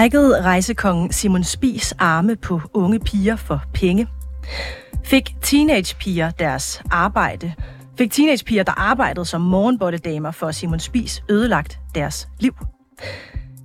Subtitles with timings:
[0.00, 4.06] Brækkede rejsekongen Simon Spis arme på unge piger for penge?
[5.04, 7.52] Fik teenagepiger deres arbejde?
[7.98, 12.54] Fik teenagepiger, der arbejdede som morgenbottedamer for Simon Spis, ødelagt deres liv?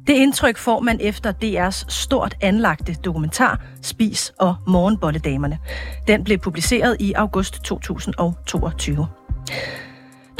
[0.08, 5.60] Det indtryk får man efter DR's stort anlagte dokumentar Spis og Morgenbolledamerne.
[6.08, 9.08] Den blev publiceret i august 2022.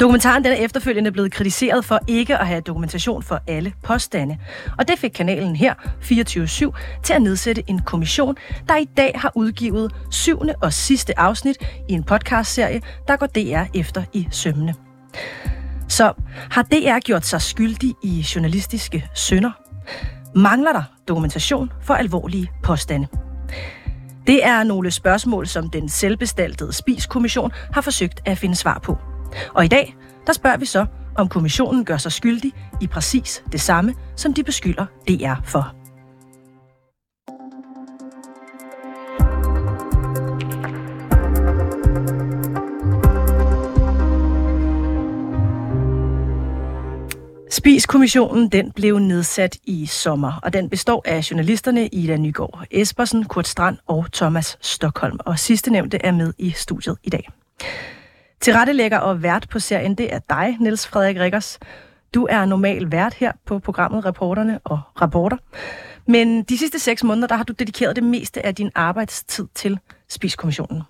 [0.00, 4.38] Dokumentaren den er efterfølgende blevet kritiseret for ikke at have dokumentation for alle påstande.
[4.78, 8.36] Og det fik kanalen her, 24-7, til at nedsætte en kommission,
[8.68, 11.56] der i dag har udgivet syvende og sidste afsnit
[11.88, 14.74] i en podcastserie, der går DR efter i sømmene.
[15.88, 16.12] Så
[16.50, 19.50] har DR gjort sig skyldig i journalistiske synder?
[20.34, 23.06] Mangler der dokumentation for alvorlige påstande?
[24.26, 28.98] Det er nogle spørgsmål, som den selvbestaltede spiskommission har forsøgt at finde svar på.
[29.54, 33.60] Og i dag, der spørger vi så, om kommissionen gør sig skyldig i præcis det
[33.60, 35.74] samme, som de beskylder DR for.
[47.50, 53.48] Spiskommissionen den blev nedsat i sommer, og den består af journalisterne Ida Nygaard Espersen, Kurt
[53.48, 55.18] Strand og Thomas Stockholm.
[55.26, 57.28] Og sidste nævnte er med i studiet i dag.
[58.40, 61.58] Tilrettelægger og vært på serien, det er dig, Niels Frederik Rikkers.
[62.14, 65.36] Du er normal vært her på programmet Reporterne og Rapporter.
[66.06, 69.78] Men de sidste seks måneder, der har du dedikeret det meste af din arbejdstid til
[70.08, 70.82] Spiskommissionen.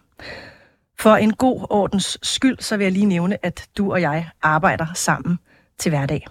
[0.98, 4.86] For en god ordens skyld, så vil jeg lige nævne, at du og jeg arbejder
[4.94, 5.39] sammen
[5.78, 6.27] til hverdag.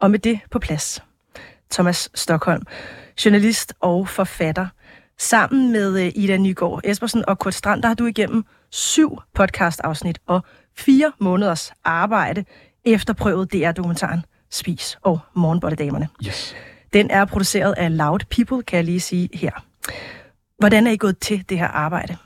[0.00, 1.02] Og med det på plads.
[1.70, 2.62] Thomas Stockholm,
[3.24, 4.66] journalist og forfatter.
[5.18, 10.18] Sammen med øh, Ida Nygaard Espersen og Kurt Strand, der har du igennem syv podcast-afsnit
[10.26, 10.44] og
[10.76, 12.44] fire måneders arbejde
[12.84, 16.08] efterprøvet DR-dokumentaren Spis og Morgenbolledamerne.
[16.26, 16.56] Yes.
[16.92, 19.50] Den er produceret af Loud People, kan jeg lige sige her.
[20.58, 22.16] Hvordan er I gået til det her arbejde?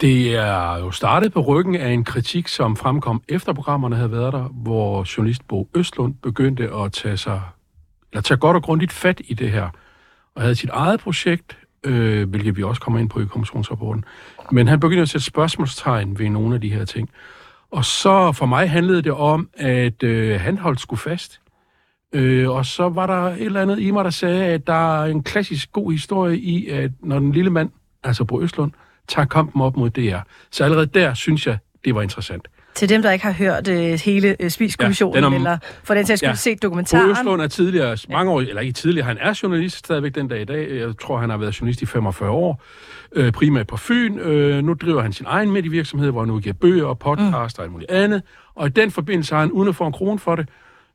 [0.00, 4.32] Det er jo startet på ryggen af en kritik, som fremkom efter programmerne havde været
[4.32, 7.42] der, hvor journalist Bo Østlund begyndte at tage sig,
[8.12, 9.70] eller tage godt og grundigt fat i det her,
[10.34, 14.04] og havde sit eget projekt, øh, hvilket vi også kommer ind på i kommissionsrapporten.
[14.50, 17.10] Men han begyndte at sætte spørgsmålstegn ved nogle af de her ting.
[17.70, 21.40] Og så for mig handlede det om, at øh, han holdt sgu fast.
[22.12, 25.04] Øh, og så var der et eller andet i mig, der sagde, at der er
[25.04, 27.70] en klassisk god historie i, at når den lille mand,
[28.04, 28.72] altså Bo Østlund,
[29.08, 30.18] tager kampen op mod DR.
[30.50, 32.48] Så allerede der synes jeg, det var interessant.
[32.76, 36.06] Til dem, der ikke har hørt uh, hele uh, Spiskommissionen, ja, om, eller for den
[36.06, 37.10] sags skyld ja, set dokumentaren.
[37.10, 40.44] Østlund er tidligere, mange år, eller ikke tidligere, han er journalist stadigvæk den dag i
[40.44, 40.70] dag.
[40.70, 42.62] Jeg tror, han har været journalist i 45 år,
[43.12, 44.18] øh, primært på Fyn.
[44.18, 47.60] Øh, nu driver han sin egen medievirksomhed, hvor han nu giver bøger og podcast mm.
[47.60, 48.22] og alt muligt andet.
[48.54, 50.48] Og i den forbindelse har han, uden at få en krone for det,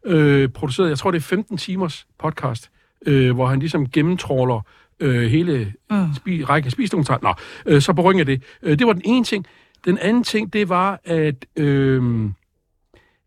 [0.06, 2.70] øh, produceret, jeg tror, det er 15 timers podcast,
[3.06, 4.62] øh, hvor han ligesom gennemtråler
[5.00, 6.14] øh, hele mm.
[6.16, 7.20] spi, række spisdokumentarer.
[7.22, 7.34] Nå,
[7.66, 8.44] øh, så på ryggen af det.
[8.64, 9.46] Øh, det var den ene ting.
[9.86, 12.30] Den anden ting, det var, at, øh,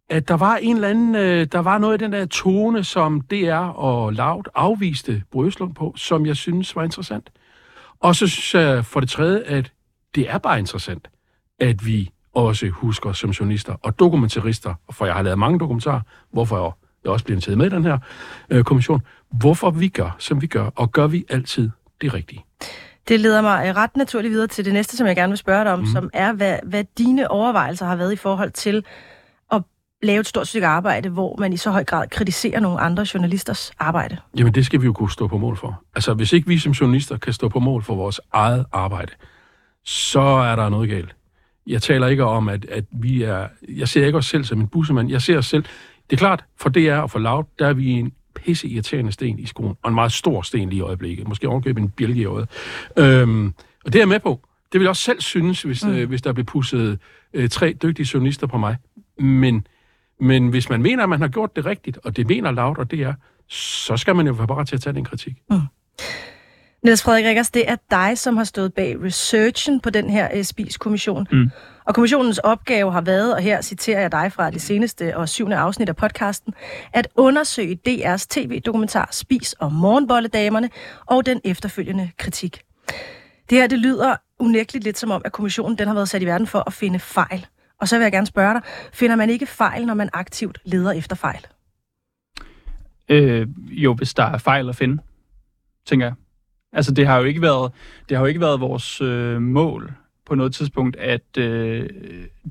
[0.09, 3.21] at der var en eller anden, øh, der var noget af den der tone, som
[3.21, 7.31] DR og Laut afviste Brøslund på, som jeg synes var interessant.
[8.01, 9.73] Og så synes jeg for det tredje, at
[10.15, 11.09] det er bare interessant,
[11.61, 16.01] at vi også husker som journalister og dokumentarister, for jeg har lavet mange dokumentarer,
[16.33, 17.99] hvorfor jeg også bliver taget med i den her
[18.51, 19.01] øh, kommission,
[19.31, 22.45] hvorfor vi gør, som vi gør, og gør vi altid det rigtige.
[23.09, 25.65] Det leder mig øh, ret naturligt videre til det næste, som jeg gerne vil spørge
[25.65, 25.87] dig om, mm.
[25.87, 28.85] som er, hvad, hvad dine overvejelser har været i forhold til
[29.53, 29.63] at
[30.03, 33.73] lave et stort stykke arbejde, hvor man i så høj grad kritiserer nogle andre journalisters
[33.79, 34.17] arbejde.
[34.39, 35.83] Jamen, det skal vi jo kunne stå på mål for.
[35.95, 39.13] Altså, hvis ikke vi som journalister kan stå på mål for vores eget arbejde,
[39.85, 41.17] så er der noget galt.
[41.67, 43.49] Jeg taler ikke om, at, at vi er...
[43.69, 45.11] Jeg ser ikke os selv som en bussemand.
[45.11, 45.65] Jeg ser os selv...
[46.11, 49.39] Det er klart, for DR og for Loud, der er vi en pisse irriterende sten
[49.39, 51.29] i skoen, og en meget stor sten lige i øjeblikket.
[51.29, 52.49] Måske ovenkøbe en bjælge i øjet.
[52.99, 53.55] Øhm,
[53.85, 54.41] og det er jeg med på.
[54.73, 55.91] Det vil jeg også selv synes, hvis, mm.
[55.91, 56.99] øh, hvis der bliver pusset
[57.35, 58.77] øh, tre dygtige journalister på mig.
[59.19, 59.67] Men,
[60.21, 62.91] men hvis man mener, at man har gjort det rigtigt, og det mener Loud, og
[62.91, 63.15] det er,
[63.49, 65.37] så skal man jo være parat til at tage den kritik.
[65.51, 65.57] Mm.
[66.85, 70.43] Niels Frederik Rikkers, det er dig, som har stået bag researchen på den her uh,
[70.43, 71.27] SPIS-kommission.
[71.33, 71.51] Mm.
[71.85, 75.57] Og kommissionens opgave har været, og her citerer jeg dig fra det seneste og syvende
[75.57, 76.55] afsnit af podcasten,
[76.93, 80.71] at undersøge DR's tv-dokumentar Spis og Morgenbolledamerne
[81.07, 82.63] og den efterfølgende kritik.
[83.51, 86.27] Det her, det lyder unægteligt lidt som om, at kommissionen den har været sat i
[86.27, 87.47] verden for at finde fejl.
[87.81, 90.93] Og så vil jeg gerne spørge dig, finder man ikke fejl, når man aktivt leder
[90.93, 91.47] efter fejl?
[93.09, 95.03] Øh, jo, hvis der er fejl at finde,
[95.87, 96.15] tænker jeg.
[96.75, 97.73] Altså, det har jo ikke været,
[98.09, 99.93] det har jo ikke været vores øh, mål
[100.27, 101.89] på noget tidspunkt, at øh,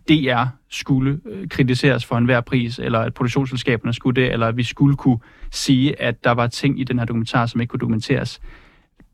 [0.10, 4.64] DR skulle øh, kritiseres for enhver pris, eller at produktionsselskaberne skulle det, eller at vi
[4.64, 5.20] skulle kunne
[5.52, 8.42] sige, at der var ting i den her dokumentar, som ikke kunne dokumenteres.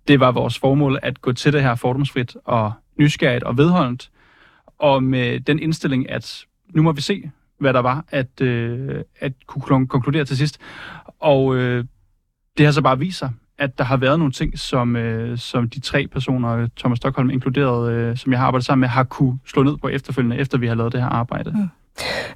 [0.07, 4.11] Det var vores formål at gå til det her fordomsfrit og nysgerrigt og vedholdent,
[4.79, 9.33] og med den indstilling, at nu må vi se, hvad der var, at, øh, at
[9.47, 10.59] kunne konkludere til sidst.
[11.19, 11.85] Og øh,
[12.57, 15.69] det har så bare vist sig, at der har været nogle ting, som, øh, som
[15.69, 19.39] de tre personer, Thomas Stockholm inkluderet, øh, som jeg har arbejdet sammen med, har kunne
[19.45, 21.51] slå ned på efterfølgende, efter vi har lavet det her arbejde.
[21.51, 21.69] Mm.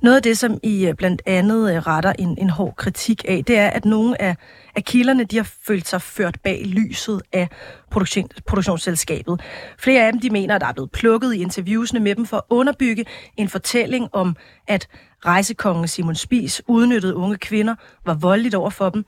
[0.01, 3.43] Noget af det, som I øh, blandt andet øh, retter en, en hård kritik af,
[3.47, 4.35] det er, at nogle af,
[4.75, 7.49] af kilderne, de har følt sig ført bag lyset af
[7.91, 9.41] produktion, produktionsselskabet.
[9.79, 12.37] Flere af dem, de mener, at der er blevet plukket i interviewsene med dem for
[12.37, 13.05] at underbygge
[13.37, 14.35] en fortælling om,
[14.67, 14.87] at
[15.25, 17.75] rejsekongen Simon Spis udnyttede unge kvinder,
[18.05, 19.05] var voldeligt over for dem.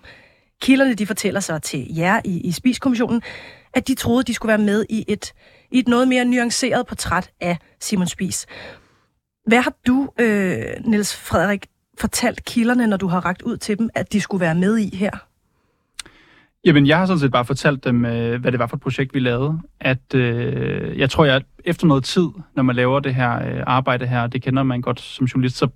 [0.65, 3.21] Kilderne, de fortæller sig til jer i, i Spiskommissionen,
[3.73, 5.33] at de troede, de skulle være med i et,
[5.71, 8.45] i et noget mere nuanceret portræt af Simon Spis.
[9.47, 11.65] Hvad har du, øh, Niels Frederik,
[11.99, 14.95] fortalt kilderne, når du har ragt ud til dem, at de skulle være med i
[14.95, 15.11] her?
[16.65, 19.13] Jamen, jeg har sådan set bare fortalt dem, øh, hvad det var for et projekt,
[19.13, 19.59] vi lavede.
[19.79, 24.07] At øh, jeg tror, at efter noget tid, når man laver det her øh, arbejde
[24.07, 25.67] her, det kender man godt som journalist, så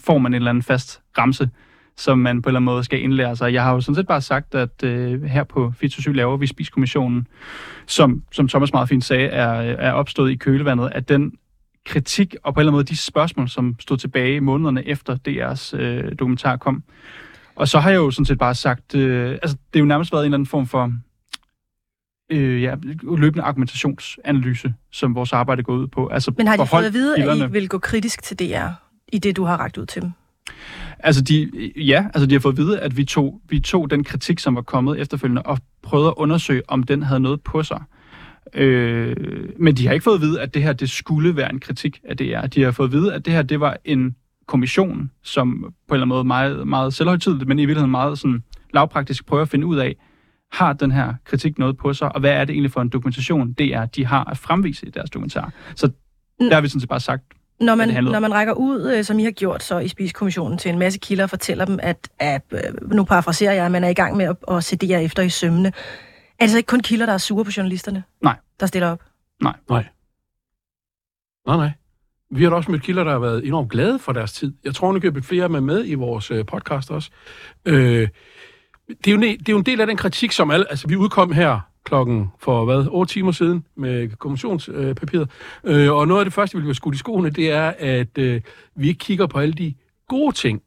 [0.00, 1.50] får man en eller anden fast ramse,
[1.96, 3.52] som man på en eller anden måde skal indlære sig.
[3.52, 7.26] Jeg har jo sådan set bare sagt, at øh, her på Fit laver vi Spiskommissionen,
[7.86, 11.32] som, som Thomas meget fint sagde, er, er opstået i kølevandet, at den
[11.86, 15.76] kritik og på en eller anden måde de spørgsmål, som stod tilbage månederne efter DR's
[15.76, 16.82] øh, dokumentar kom.
[17.56, 20.12] Og så har jeg jo sådan set bare sagt, øh, altså det er jo nærmest
[20.12, 20.92] været en eller anden form for
[22.30, 22.74] øh, ja,
[23.16, 26.06] løbende argumentationsanalyse, som vores arbejde går ud på.
[26.06, 28.68] Altså, Men har de fået at vide, at I vil gå kritisk til DR
[29.12, 30.10] i det, du har ragt ud til dem?
[30.98, 34.04] Altså, de, ja, altså de har fået at vide, at vi tog, vi tog den
[34.04, 37.82] kritik, som var kommet efterfølgende, og prøvede at undersøge, om den havde noget på sig.
[38.54, 39.16] Øh,
[39.58, 42.00] men de har ikke fået at vide, at det her det skulle være en kritik
[42.04, 42.46] af DR.
[42.46, 45.72] De har fået at vide, at det her det var en kommission, som på en
[45.90, 48.42] eller anden måde meget, meget selvhøjtidligt, men i virkeligheden meget sådan
[48.74, 49.96] lavpraktisk prøver at finde ud af,
[50.52, 53.52] har den her kritik noget på sig, og hvad er det egentlig for en dokumentation,
[53.52, 55.52] det er, de har at fremvise i deres dokumentar.
[55.74, 55.90] Så
[56.40, 57.22] der har vi sådan set bare sagt,
[57.60, 60.70] når man, når man rækker ud, øh, som I har gjort så i Spiskommissionen, til
[60.70, 63.88] en masse kilder og fortæller dem, at, at øh, nu parafraserer jeg, at man er
[63.88, 65.72] i gang med at, at sedere efter i sømne,
[66.38, 68.04] er det så ikke kun kilder, der er sure på journalisterne?
[68.22, 68.36] Nej.
[68.60, 69.02] Der stiller op?
[69.42, 69.54] Nej.
[69.70, 69.86] Nej.
[71.46, 71.70] Nej, nej.
[72.30, 74.52] Vi har da også mødt kilder, der har været enormt glade for deres tid.
[74.64, 77.10] Jeg tror, nu flere dem med i vores øh, podcast også.
[77.64, 78.08] Øh,
[78.88, 80.70] det, er jo, det er jo en del af den kritik, som alle...
[80.70, 85.30] Altså, vi udkom her klokken for, hvad, 8 timer siden med kommissionspapiret.
[85.64, 88.40] Øh, og noget af det første, vi vil skudt i skoene, det er, at øh,
[88.76, 89.74] vi ikke kigger på alle de
[90.08, 90.62] gode ting,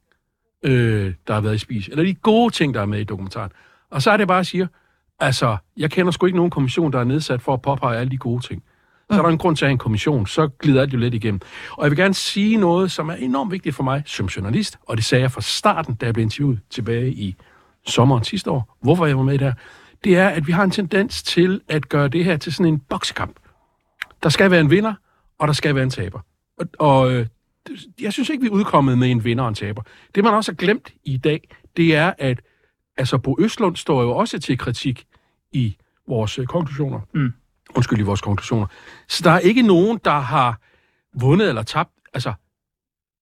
[0.62, 3.50] øh, der har været i spis, eller de gode ting, der er med i dokumentaren.
[3.90, 4.68] Og så er det bare at sige,
[5.20, 8.18] Altså, jeg kender sgu ikke nogen kommission, der er nedsat for at påpege alle de
[8.18, 8.62] gode ting.
[9.10, 11.14] Så er der en grund til at have en kommission, så glider alt jo lidt
[11.14, 11.40] igennem.
[11.72, 14.96] Og jeg vil gerne sige noget, som er enormt vigtigt for mig som journalist, og
[14.96, 17.36] det sagde jeg fra starten, da jeg blev interviewet tilbage i
[17.86, 18.76] sommeren sidste år.
[18.82, 19.52] Hvorfor jeg var med der?
[20.04, 22.80] Det er, at vi har en tendens til at gøre det her til sådan en
[22.80, 23.36] boksekamp.
[24.22, 24.94] Der skal være en vinder,
[25.38, 26.20] og der skal være en taber.
[26.58, 27.26] Og, og øh,
[28.00, 29.82] jeg synes ikke, vi er udkommet med en vinder og en taber.
[30.14, 32.40] Det, man også har glemt i dag, det er, at
[32.96, 35.06] altså Bo Østlund står jo også til kritik
[35.52, 35.76] i
[36.08, 37.00] vores øh, konklusioner.
[37.14, 37.32] Mm.
[37.74, 38.66] Undskyld, i vores konklusioner.
[39.08, 40.60] Så der er ikke nogen, der har
[41.14, 41.90] vundet eller tabt.
[42.14, 42.32] Altså,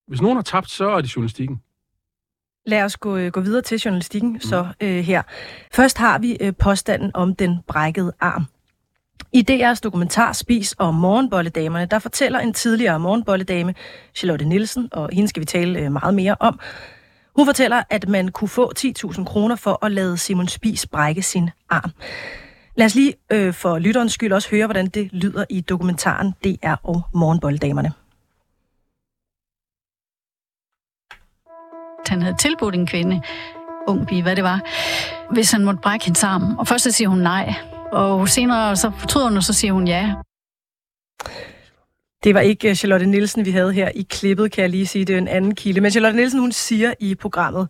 [0.09, 1.61] hvis nogen har tabt, så er det journalistikken.
[2.67, 4.41] Lad os gå, øh, gå videre til journalistikken mm.
[4.41, 5.23] så øh, her.
[5.73, 8.47] Først har vi øh, påstanden om den brækkede arm.
[9.33, 13.75] I DR's dokumentar Spis og morgenbolledamerne, der fortæller en tidligere morgenbolledame,
[14.15, 16.61] Charlotte Nielsen, og hende skal vi tale øh, meget mere om,
[17.37, 21.51] hun fortæller, at man kunne få 10.000 kroner for at lade Simon Spis brække sin
[21.71, 21.91] arm.
[22.77, 26.75] Lad os lige øh, for lytterens skyld også høre, hvordan det lyder i dokumentaren DR
[26.83, 27.93] og Morgenbolddamerne.
[32.17, 33.23] Han havde tilbudt en kvinde,
[33.89, 34.61] ung pige, hvad det var,
[35.35, 36.57] hvis han måtte brække hendes arm.
[36.59, 37.55] Og først så siger hun nej,
[37.93, 40.15] og senere så fortryder hun, og så siger hun ja.
[42.25, 45.05] Det var ikke øh, Charlotte Nielsen, vi havde her i klippet, kan jeg lige sige.
[45.05, 45.81] Det er en anden kilde.
[45.81, 47.69] Men Charlotte Nielsen, hun siger i programmet,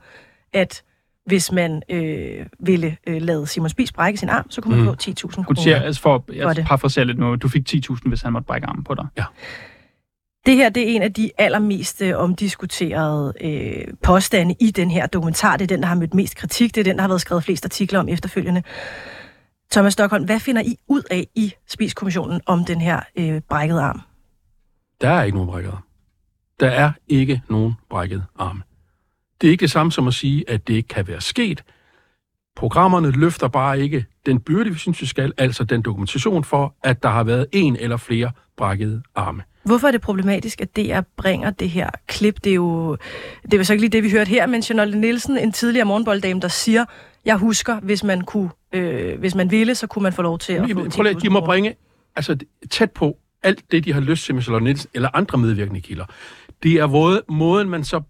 [0.53, 0.83] at
[1.27, 4.87] hvis man øh, ville øh, lade Simon Spies brække sin arm, så kunne man mm.
[4.87, 5.47] få 10.000 kroner.
[5.47, 8.67] Hun siger, altså for, jeg parafraserer lidt nu, du fik 10.000, hvis han måtte brække
[8.67, 9.07] armen på dig.
[9.17, 9.25] Ja.
[10.47, 15.07] Det her det er en af de allermest øh, omdiskuterede øh, påstande i den her
[15.07, 15.57] dokumentar.
[15.57, 16.75] Det er den, der har mødt mest kritik.
[16.75, 18.63] Det er den, der har været skrevet flest artikler om efterfølgende.
[19.73, 24.01] Thomas Stockholm, hvad finder I ud af i Spiskommissionen om den her øh, brækkede arm?
[25.01, 25.83] Der er ikke nogen brækket arm.
[26.61, 28.63] Der er ikke nogen brækket arm.
[29.41, 31.65] Det er ikke det samme som at sige, at det ikke kan være sket.
[32.57, 37.03] Programmerne løfter bare ikke den byrde, vi synes, vi skal, altså den dokumentation for, at
[37.03, 39.43] der har været en eller flere brækkede arme.
[39.67, 42.45] Hvorfor er det problematisk, at DR bringer det her klip?
[42.45, 42.97] Det er jo
[43.51, 46.41] det er så ikke lige det, vi hørte her, men Charlotte Nielsen, en tidligere morgenbolddame,
[46.41, 46.85] der siger,
[47.25, 50.53] jeg husker, hvis man kunne, øh, hvis man ville, så kunne man få lov til
[50.53, 51.75] at få Prøv lige, de må bringe
[52.17, 52.37] altså,
[52.71, 56.05] tæt på alt det, de har lyst til med Charlotte Nielsen, eller andre medvirkende kilder.
[56.63, 58.01] Det er måde, måden, man så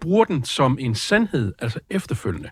[0.00, 2.50] bruger den som en sandhed, altså efterfølgende,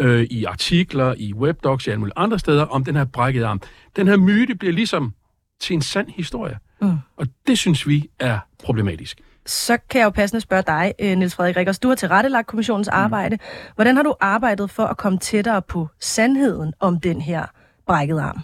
[0.00, 3.60] øh, i artikler, i webdocs, i alle mulige andre steder, om den her brækkede arm.
[3.96, 5.14] Den her myte bliver ligesom
[5.60, 6.58] til en sand historie.
[6.80, 6.98] Mm.
[7.16, 9.20] Og det synes vi er problematisk.
[9.46, 11.78] Så kan jeg jo passende spørge dig, øh, Niels Frederik Rikkers.
[11.78, 12.98] Du har tilrettelagt kommissionens mm.
[12.98, 13.38] arbejde.
[13.74, 17.46] Hvordan har du arbejdet for at komme tættere på sandheden om den her
[17.86, 18.42] brækkede arm?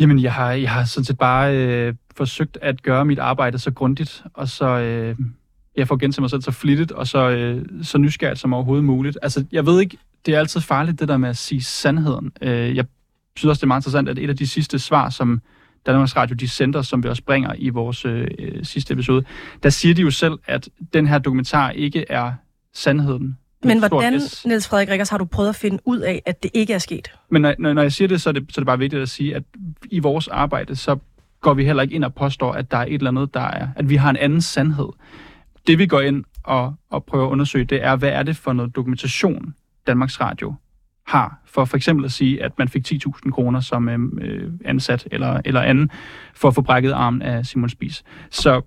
[0.00, 3.70] Jamen, jeg har, jeg har sådan set bare øh, forsøgt at gøre mit arbejde så
[3.70, 5.16] grundigt, og så øh,
[5.76, 9.18] jeg får gentage mig selv så flittigt, og så, øh, så nysgerrigt som overhovedet muligt.
[9.22, 12.32] Altså, jeg ved ikke, det er altid farligt, det der med at sige sandheden.
[12.42, 12.84] Øh, jeg
[13.36, 15.40] synes også, det er meget interessant, at et af de sidste svar, som
[15.86, 18.28] Danmarks Radio de sender, som vi også bringer i vores øh,
[18.62, 19.24] sidste episode,
[19.62, 22.32] der siger de jo selv, at den her dokumentar ikke er
[22.74, 23.38] sandheden.
[23.64, 24.12] Men hvordan,
[24.44, 27.12] Niels Frederik Rikkers, har du prøvet at finde ud af, at det ikke er sket?
[27.30, 29.08] Men når, når jeg siger det så, er det, så er det bare vigtigt at
[29.08, 29.42] sige, at
[29.90, 30.96] i vores arbejde, så
[31.40, 33.68] går vi heller ikke ind og påstår, at der er et eller andet, der er,
[33.76, 34.88] at vi har en anden sandhed.
[35.66, 38.52] Det vi går ind og, og prøver at undersøge, det er, hvad er det for
[38.52, 39.54] noget dokumentation,
[39.86, 40.54] Danmarks Radio
[41.06, 45.08] har, for for eksempel at sige, at man fik 10.000 kroner som øhm, øh, ansat
[45.10, 45.90] eller, eller anden,
[46.34, 48.04] for at få brækket armen af Simon Spies.
[48.30, 48.60] Så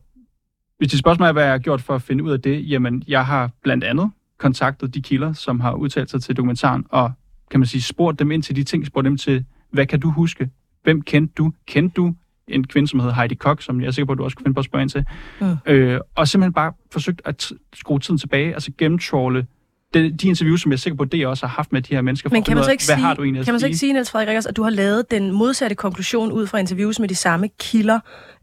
[0.77, 3.03] hvis det spørgsmål er, hvad jeg har gjort for at finde ud af det, jamen
[3.07, 7.11] jeg har blandt andet kontaktet de kilder, som har udtalt sig til dokumentaren, og
[7.51, 10.09] kan man sige, spurgt dem ind til de ting, spurgt dem til, hvad kan du
[10.09, 10.49] huske?
[10.83, 11.53] Hvem kendte du?
[11.67, 12.15] Kendte du
[12.47, 14.43] en kvinde, som hedder Heidi Koch, som jeg er sikker på, at du også kunne
[14.43, 15.05] finde på at spørge ind til.
[15.41, 15.57] Mm.
[15.65, 19.47] Øh, og simpelthen bare forsøgt at skrue tiden tilbage, altså gennemtråle
[19.93, 21.93] de, de interviews, som jeg er sikker på, det jeg også har haft med de
[21.93, 22.29] her mennesker.
[22.29, 24.11] Men kan man så ikke hvad sige, har du kan man så ikke sige, Niels
[24.11, 27.49] Frederik Rikkers, at du har lavet den modsatte konklusion ud fra interviews med de samme
[27.59, 27.99] kilder,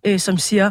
[0.06, 0.70] øh, som siger,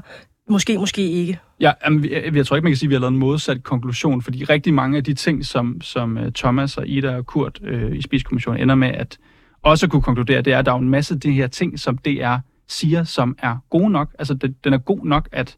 [0.50, 1.40] måske, måske ikke?
[1.60, 3.64] Ja, jamen, jeg, jeg tror ikke, man kan sige, at vi har lavet en modsat
[3.64, 7.60] konklusion, fordi rigtig mange af de ting, som, som uh, Thomas og Ida og Kurt
[7.74, 9.18] uh, i Spidskommissionen ender med at
[9.64, 11.98] også kunne konkludere, det er, at der er en masse af de her ting, som
[11.98, 12.36] DR
[12.68, 14.16] siger, som er gode nok.
[14.20, 15.58] Altså, det, den er god nok, at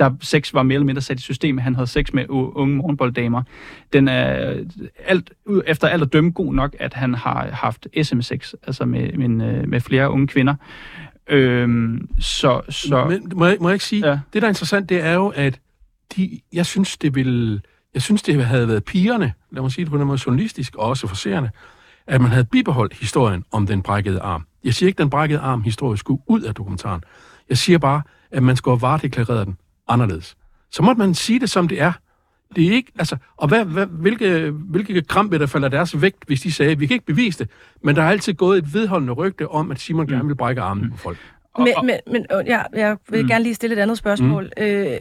[0.00, 1.64] der sex var mere eller mindre sat i systemet.
[1.64, 3.42] Han havde sex med unge morgenbolddamer.
[3.92, 4.54] Den er
[5.04, 5.32] alt,
[5.66, 9.68] efter alt at dømme god nok, at han har haft sms-sex, altså med, med, øh,
[9.68, 10.54] med flere unge kvinder.
[11.28, 13.04] Øhm, så, så...
[13.04, 14.18] Men, må, jeg, må jeg ikke sige, ja.
[14.32, 15.60] det der er interessant, det er jo, at
[16.16, 17.60] de, jeg synes, det ville,
[17.94, 20.88] jeg synes, det havde været pigerne, lad mig sige det på den måde journalistisk og
[20.88, 21.50] også forserende,
[22.06, 24.46] at man havde bibeholdt historien om den brækkede arm.
[24.64, 27.02] Jeg siger ikke, at den brækkede arm historisk skulle ud af dokumentaren.
[27.48, 29.56] Jeg siger bare, at man skulle have varedeklareret den
[29.92, 30.36] anderledes.
[30.70, 31.92] Så måtte man sige det, som det er.
[32.56, 36.40] Det er ikke, altså, og hvad, hvad, hvilke, hvilke krampe der falder deres vægt, hvis
[36.40, 37.48] de sagde, vi kan ikke bevise det,
[37.82, 40.90] men der har altid gået et vedholdende rygte om, at Simon gerne vil brække armen
[40.90, 41.18] på folk.
[41.58, 43.28] Men, men, men ja, jeg vil mm.
[43.28, 44.50] gerne lige stille et andet spørgsmål.
[44.56, 44.62] Mm.
[44.62, 44.98] Øh,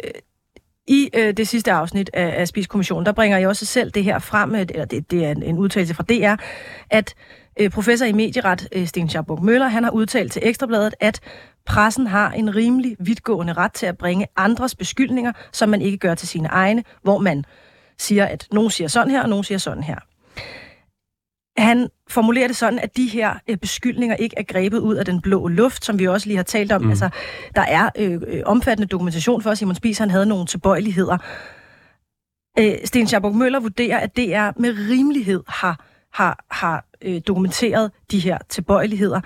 [0.88, 4.20] I øh, det sidste afsnit af, af Spiskommissionen, der bringer jeg også selv det her
[4.20, 6.44] frem, eller det, det er en, en udtalelse fra DR,
[6.90, 7.16] at
[7.60, 11.20] øh, professor i medieret, øh, Sten Schabuk Møller, han har udtalt til Ekstrabladet, at
[11.66, 16.16] pressen har en rimelig vidtgående ret til at bringe andres beskyldninger, som man ikke gør
[16.16, 17.46] til sine egne, hvor man
[17.98, 19.96] siger, at nogen siger sådan her, og nogen siger sådan her.
[21.58, 25.22] Han formulerer det sådan, at de her øh, beskyldninger ikke er grebet ud af den
[25.22, 26.82] blå luft, som vi også lige har talt om.
[26.82, 26.90] Mm.
[26.90, 27.10] Altså,
[27.56, 31.18] der er øh, øh omfattende dokumentation for, at Simon Spies han havde nogle tilbøjeligheder.
[32.60, 38.20] Øh, Sten Schabuk Møller vurderer, at DR med rimelighed har, har, har øh, dokumenteret de
[38.20, 39.22] her tilbøjeligheder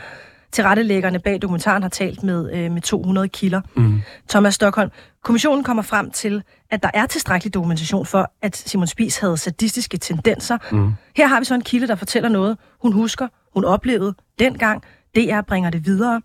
[0.53, 3.61] tilrettelæggerne bag dokumentaren har talt med, øh, med 200 kilder.
[3.75, 4.01] Mm.
[4.29, 4.91] Thomas Stockholm,
[5.23, 9.97] kommissionen kommer frem til, at der er tilstrækkelig dokumentation for, at Simon Spies havde sadistiske
[9.97, 10.57] tendenser.
[10.71, 10.93] Mm.
[11.15, 14.83] Her har vi så en kilde, der fortæller noget, hun husker, hun oplevede dengang.
[15.15, 16.21] DR bringer det videre.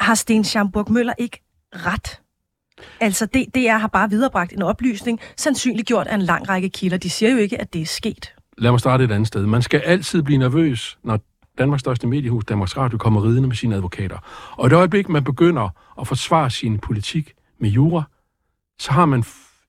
[0.00, 1.42] Har Sten Schamburg Møller ikke
[1.72, 2.20] ret?
[3.00, 6.96] Altså, det, DR har bare viderebragt en oplysning, sandsynliggjort af en lang række kilder.
[6.96, 8.34] De siger jo ikke, at det er sket.
[8.58, 9.46] Lad mig starte et andet sted.
[9.46, 11.18] Man skal altid blive nervøs, når
[11.58, 14.18] Danmarks største mediehus, Danmarks Radio, kommer ridende med sine advokater.
[14.50, 15.68] Og i det øjeblik, man begynder
[16.00, 18.02] at forsvare sin politik med jura,
[18.78, 19.24] så har man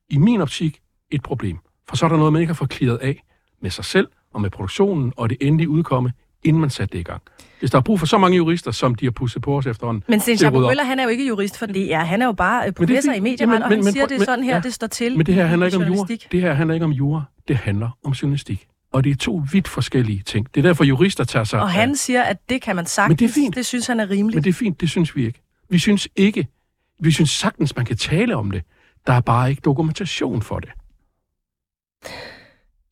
[0.09, 0.79] i min optik
[1.11, 1.57] et problem.
[1.89, 3.23] For så er der noget, man ikke har fået klaret af
[3.61, 6.11] med sig selv og med produktionen og det endelige udkomme,
[6.43, 7.21] inden man satte det i gang.
[7.59, 10.03] Hvis der er brug for så mange jurister, som de har pusset på os efterhånden...
[10.07, 11.87] Men Sten Schaber Møller, han er jo ikke jurist for det.
[11.87, 14.21] Ja, han er jo bare øh, professor i mediemand, og han men, siger, men, det
[14.21, 16.07] er sådan her, ja, det står til Men det her handler ikke om jura.
[16.31, 17.23] Det her handler ikke om jura.
[17.47, 18.67] Det handler om journalistik.
[18.91, 20.47] Og det er to vidt forskellige ting.
[20.55, 23.09] Det er derfor, jurister tager sig Og han siger, at det kan man sagtens.
[23.09, 23.55] Men det er fint.
[23.55, 24.35] Det synes han er rimeligt.
[24.35, 25.41] Men det er fint, det synes vi ikke.
[25.69, 26.47] Vi synes ikke.
[26.99, 28.63] Vi synes sagtens, man kan tale om det.
[29.07, 30.69] Der er bare ikke dokumentation for det.
[32.03, 32.11] Jeg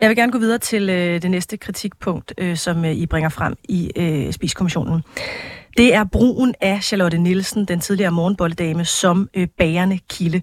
[0.01, 3.29] Jeg vil gerne gå videre til øh, det næste kritikpunkt, øh, som øh, I bringer
[3.29, 5.01] frem i øh, Spiskommissionen.
[5.77, 10.41] Det er brugen af Charlotte Nielsen, den tidligere morgenbolledame, som øh, bærende kilde.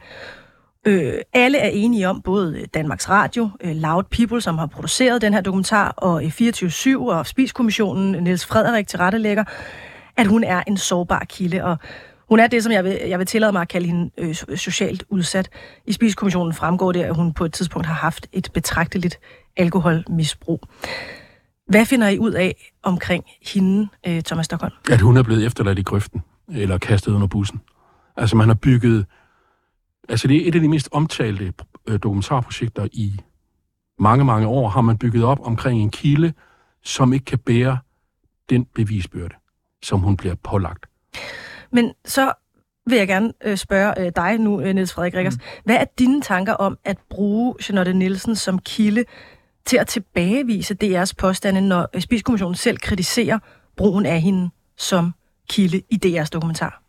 [0.87, 5.35] Øh, alle er enige om, både Danmarks Radio, øh, Loud People, som har produceret den
[5.35, 9.45] her dokumentar, og øh, 24-7 og Spiskommissionen, Niels Frederik til rettelægger,
[10.17, 11.77] at hun er en sårbar kilde, og
[12.29, 15.05] hun er det, som jeg vil, jeg vil tillade mig at kalde hende øh, socialt
[15.09, 15.49] udsat.
[15.87, 19.19] I Spiskommissionen fremgår det, at hun på et tidspunkt har haft et betragteligt
[19.57, 20.61] alkoholmisbrug.
[21.69, 23.25] Hvad finder I ud af omkring
[23.55, 24.73] hende, øh, Thomas Stockholm?
[24.91, 27.61] At hun er blevet efterladt i grøften, eller kastet under bussen.
[28.17, 29.07] Altså man har bygget...
[30.09, 31.53] Altså det er et af de mest omtalte
[31.87, 33.21] øh, dokumentarprojekter i
[33.99, 36.33] mange, mange år, har man bygget op omkring en kilde,
[36.83, 37.79] som ikke kan bære
[38.51, 39.35] den bevisbyrde,
[39.83, 40.87] som hun bliver pålagt.
[41.73, 42.33] Men så
[42.87, 45.37] vil jeg gerne øh, spørge øh, dig nu, øh, Niels Frederik Rikkers.
[45.37, 45.43] Mm.
[45.65, 49.05] Hvad er dine tanker om at bruge Jeanette Nielsen som kilde
[49.67, 53.39] til at tilbagevise DR's påstande, når øh, Spidskommissionen selv kritiserer
[53.77, 55.15] brugen af hende som
[55.49, 56.84] kilde i DR's dokumentar?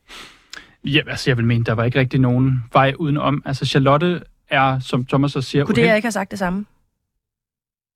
[0.86, 3.42] Ja, altså jeg vil mene, der var ikke rigtig nogen vej udenom.
[3.46, 5.66] Altså Charlotte er, som Thomas så siger...
[5.66, 6.66] Kunne det ikke have sagt det samme?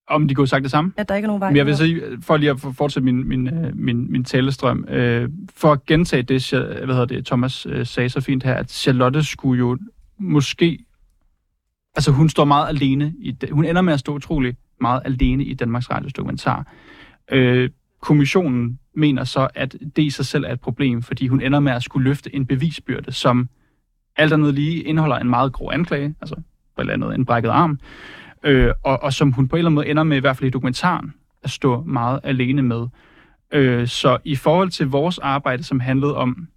[0.07, 0.93] Om de kunne have sagt det samme?
[0.97, 3.27] At der ikke er nogen vej Men jeg vil sige, for lige at fortsætte min,
[3.27, 7.85] min, øh, min, min talestrøm, øh, for at gentage det, hvad hedder det, Thomas øh,
[7.85, 9.77] sagde så fint her, at Charlotte skulle jo
[10.17, 10.79] måske...
[11.95, 13.13] Altså hun står meget alene.
[13.19, 16.73] I, hun ender med at stå utrolig meget alene i Danmarks Radios dokumentar.
[17.31, 21.59] Øh, kommissionen mener så, at det i sig selv er et problem, fordi hun ender
[21.59, 23.49] med at skulle løfte en bevisbyrde, som
[24.15, 26.35] alt andet lige indeholder en meget grov anklage, altså
[26.75, 27.79] på et andet en brækket arm,
[28.43, 30.47] øh, og, og som hun på en eller anden måde ender med, i hvert fald
[30.47, 31.13] i dokumentaren,
[31.43, 32.87] at stå meget alene med.
[33.53, 36.47] Øh, så i forhold til vores arbejde, som handlede om,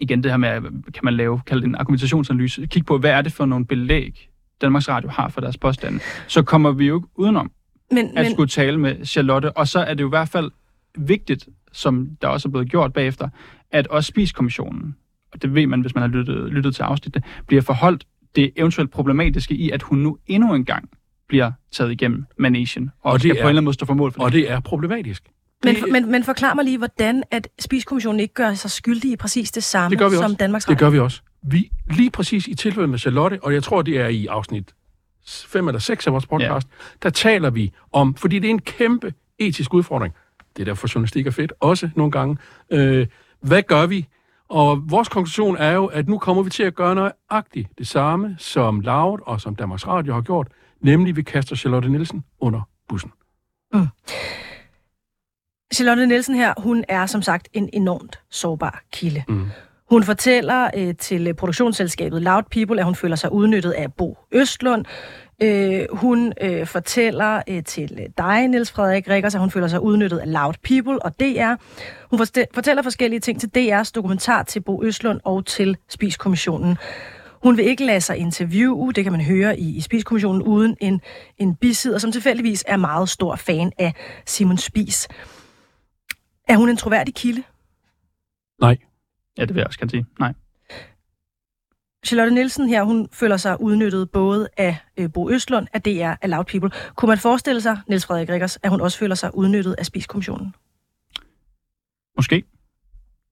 [0.00, 0.60] igen det her med,
[0.92, 4.28] kan man lave, kalde det en argumentationsanalyse, kigge på, hvad er det for nogle belæg,
[4.60, 7.52] Danmarks Radio har for deres påstande, så kommer vi jo ikke udenom
[7.90, 8.32] men, at men...
[8.32, 9.56] skulle tale med Charlotte.
[9.56, 10.50] Og så er det jo i hvert fald
[10.98, 13.28] vigtigt, som der også er blevet gjort bagefter,
[13.70, 14.96] at også spiskommissionen,
[15.32, 18.06] og det ved man, hvis man har lyttet, lyttet til afsnittet, bliver forholdt
[18.36, 20.90] det eventuelt problematiske i, at hun nu endnu en gang
[21.28, 23.86] bliver taget igennem managen, og, og det skal er, på en eller anden måde stå
[23.86, 25.22] for mål for Og det er problematisk.
[25.64, 29.16] Men, det, men, men forklar mig lige, hvordan at Spiskommissionen ikke gør sig skyldig i
[29.16, 30.36] præcis det samme det gør vi som også.
[30.36, 30.74] Danmarks Radio.
[30.74, 31.22] Det gør vi også.
[31.42, 34.74] Vi, lige præcis i tilfældet med Charlotte, og jeg tror, det er i afsnit
[35.28, 36.98] 5 eller 6 af vores podcast, ja.
[37.02, 40.14] der taler vi om, fordi det er en kæmpe etisk udfordring.
[40.56, 42.36] Det er derfor journalistik er fedt, også nogle gange.
[42.70, 43.06] Øh,
[43.40, 44.06] hvad gør vi?
[44.48, 48.36] Og vores konklusion er jo, at nu kommer vi til at gøre nøjagtigt det samme,
[48.38, 50.48] som Loud og som Danmarks Radio har gjort,
[50.80, 53.12] nemlig vi kaster Charlotte Nielsen under bussen.
[53.72, 53.86] Mm.
[55.74, 59.24] Charlotte Nielsen her, hun er som sagt en enormt sårbar kilde.
[59.28, 59.46] Mm.
[59.90, 64.18] Hun fortæller øh, til øh, produktionsselskabet Loud People, at hun føler sig udnyttet af Bo
[64.32, 64.84] Østlund.
[65.42, 69.80] Øh, hun øh, fortæller øh, til øh, dig, Niels Frederik Rikkers, at hun føler sig
[69.80, 71.54] udnyttet af Loud People og DR.
[72.10, 72.18] Hun
[72.54, 76.76] fortæller forskellige ting til DR's dokumentar til Bo Østlund og til Spiskommissionen.
[77.42, 81.00] Hun vil ikke lade sig interviewe, det kan man høre i, i Spiskommissionen, uden en,
[81.38, 83.92] en bisidder, som tilfældigvis er meget stor fan af
[84.26, 85.08] Simon Spis.
[86.48, 87.42] Er hun en troværdig kilde?
[88.60, 88.76] Nej.
[89.38, 90.06] Ja, det vil jeg også gerne sige.
[90.18, 90.34] Nej.
[92.06, 96.30] Charlotte Nielsen her, hun føler sig udnyttet både af øh, Bo Østlund, af DR, af
[96.30, 96.70] Loud People.
[96.94, 100.54] Kunne man forestille sig, Niels Frederik Rikkers, at hun også føler sig udnyttet af Spiskommissionen?
[102.16, 102.44] Måske.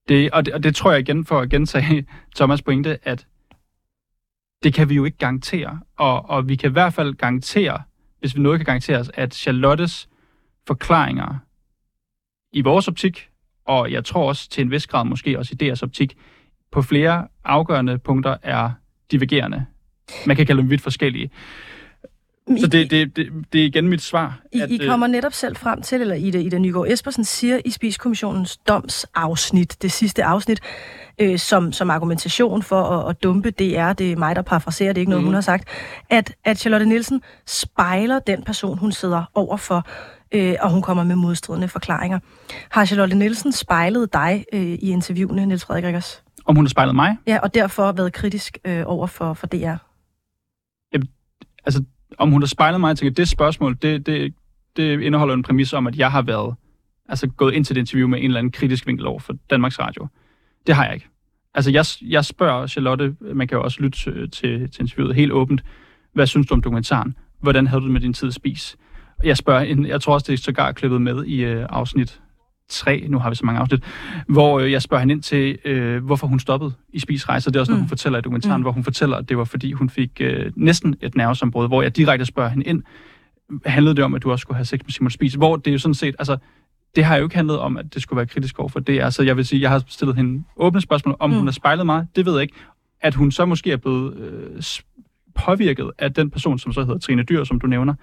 [0.07, 3.27] Det, og, det, og det tror jeg igen for at gentage Thomas pointe, at
[4.63, 5.79] det kan vi jo ikke garantere.
[5.97, 7.81] Og, og vi kan i hvert fald garantere,
[8.19, 10.09] hvis vi noget kan garantere os, at Charlottes
[10.67, 11.39] forklaringer
[12.51, 13.29] i vores optik,
[13.67, 16.17] og jeg tror også til en vis grad måske også i deres optik,
[16.71, 18.71] på flere afgørende punkter er
[19.11, 19.65] divergerende.
[20.25, 21.31] Man kan kalde dem vidt forskellige.
[22.59, 24.39] Så det, det, det, det er igen mit svar.
[24.53, 27.59] I, at, I øh, kommer netop selv frem til, eller Ida, Ida Nygaard Espersen siger
[27.65, 30.59] i Spiskommissionens domsafsnit, det sidste afsnit,
[31.19, 34.97] øh, som, som argumentation for at, at dumpe DR, det er mig, der parafraserer, det
[34.97, 35.27] er ikke noget, mm.
[35.27, 35.67] hun har sagt,
[36.09, 39.87] at, at Charlotte Nielsen spejler den person, hun sidder overfor,
[40.31, 42.19] øh, og hun kommer med modstridende forklaringer.
[42.71, 46.23] Har Charlotte Nielsen spejlet dig øh, i interviewene, Niels Frederik Rikkers?
[46.45, 47.17] Om hun har spejlet mig?
[47.27, 49.75] Ja, og derfor været kritisk øh, over for, for DR.
[50.93, 51.07] Jamen,
[51.65, 51.83] altså,
[52.17, 54.33] om hun har spejlet mig, jeg tænker, det spørgsmål, det, det,
[54.77, 56.55] det indeholder en præmis om, at jeg har været
[57.09, 59.79] altså gået ind til det interview med en eller anden kritisk vinkel over for Danmarks
[59.79, 60.07] Radio.
[60.67, 61.07] Det har jeg ikke.
[61.53, 65.31] Altså, jeg, jeg spørger Charlotte, man kan jo også lytte til, til, til interviewet helt
[65.31, 65.63] åbent,
[66.13, 67.17] hvad synes du om dokumentaren?
[67.41, 68.77] Hvordan havde du det med din tid at spise?
[69.23, 72.21] Jeg spørger, en, jeg tror også, det er sågar klippet med i øh, afsnit
[72.69, 73.83] 3, nu har vi så mange afsnit,
[74.27, 77.51] hvor øh, jeg spørger hende ind til, øh, hvorfor hun stoppede i spisrejser.
[77.51, 77.83] Det er også noget, mm.
[77.83, 78.61] hun fortæller i dokumentaren, mm.
[78.61, 81.95] hvor hun fortæller, at det var, fordi hun fik øh, næsten et nervesambrud, hvor jeg
[81.97, 82.83] direkte spørger hende ind,
[83.65, 85.71] handlede det om, at du også skulle have sex med Simon Spies, hvor det er
[85.71, 86.37] jo sådan set, altså,
[86.95, 89.01] det har jo ikke handlet om, at det skulle være kritisk over for det.
[89.01, 91.35] Altså, jeg vil sige, jeg har stillet hende åbne spørgsmål, om mm.
[91.35, 92.53] hun har spejlet mig, det ved jeg ikke.
[93.01, 94.63] At hun så måske er blevet øh,
[95.35, 97.93] påvirket af den person, som så hedder Trine Dyr, som du nævner,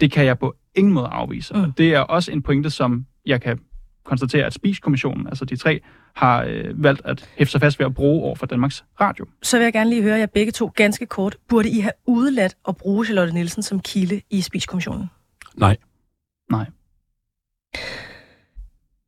[0.00, 1.54] det kan jeg på ingen måde afvise.
[1.54, 1.60] Mm.
[1.60, 3.58] Og det er også en pointe, som jeg kan
[4.04, 5.80] konstatere, at Spiskommissionen, altså de tre,
[6.14, 9.26] har øh, valgt at hæfte sig fast ved at bruge over for Danmarks Radio.
[9.42, 11.36] Så vil jeg gerne lige høre jer begge to ganske kort.
[11.48, 15.10] Burde I have udladt at bruge Charlotte Nielsen som kilde i Spiskommissionen?
[15.56, 15.76] Nej.
[16.50, 16.66] Nej.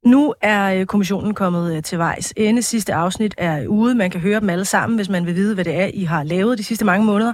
[0.06, 2.62] Nu er øh, kommissionen kommet øh, til vejs ende.
[2.62, 3.94] Sidste afsnit er ude.
[3.94, 6.22] Man kan høre dem alle sammen, hvis man vil vide, hvad det er, I har
[6.22, 7.32] lavet de sidste mange måneder.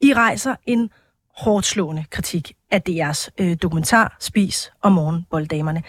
[0.00, 0.90] I rejser en
[1.38, 5.82] hårdt slående kritik af DR's øh, dokumentar Spis og Morgenbolddamerne.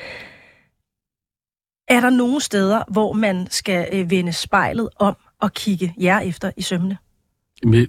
[1.87, 6.51] Er der nogle steder, hvor man skal øh, vende spejlet om og kigge jer efter
[6.57, 6.97] i sømne?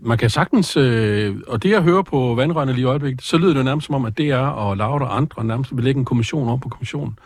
[0.02, 3.54] Man kan sagtens, øh, og det jeg hører på vandrørene lige i øjeblikket, så lyder
[3.54, 6.04] det nærmest som om, at det er og Laura og andre nærmest vil lægge en
[6.04, 7.18] kommission op på kommissionen.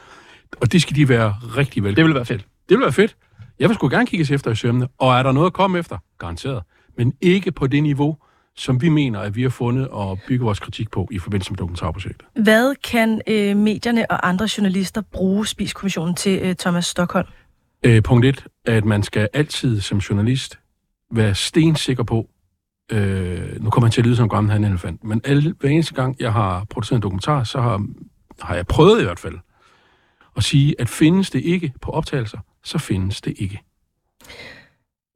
[0.60, 1.96] Og det skal de være rigtig velkommen.
[1.96, 2.46] Det vil være fedt.
[2.68, 3.16] Det vil være fedt.
[3.58, 4.88] Jeg vil sgu gerne kigges efter i sømne.
[4.98, 5.98] Og er der noget at komme efter?
[6.18, 6.62] Garanteret.
[6.96, 8.16] Men ikke på det niveau,
[8.56, 11.58] som vi mener, at vi har fundet og bygge vores kritik på i forbindelse med
[11.58, 12.28] dokumentarprojektet.
[12.42, 17.28] Hvad kan øh, medierne og andre journalister bruge Spiskommissionen til, øh, Thomas Stockholm?
[17.82, 20.58] Øh, punkt et, at man skal altid som journalist
[21.12, 22.28] være stensikker på,
[22.92, 25.70] øh, nu kommer man til at lyde som en gammel han elefant, men alle, hver
[25.70, 27.86] eneste gang, jeg har produceret en dokumentar, så har,
[28.40, 29.34] har jeg prøvet i hvert fald
[30.36, 33.60] at sige, at findes det ikke på optagelser, så findes det ikke.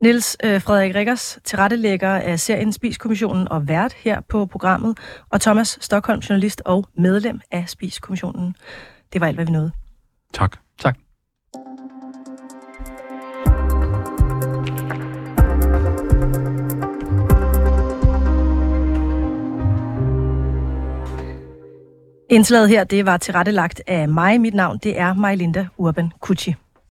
[0.02, 4.98] Niels øh, Frederik Rikkers, tilrettelægger af serien Spiskommissionen og vært her på programmet,
[5.30, 8.56] og Thomas Stockholm, journalist og medlem af Spiskommissionen.
[9.12, 9.72] Det var alt, hvad vi nåede.
[10.34, 10.56] Tak.
[10.78, 10.98] Tak.
[22.30, 24.40] Indslaget her, det var tilrettelagt af mig.
[24.40, 26.54] Mit navn, det er Majlinda Urban Kucci.